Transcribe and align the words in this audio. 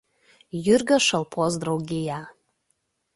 Jurgio 0.67 0.97
šalpos 1.07 1.59
draugiją. 1.65 2.17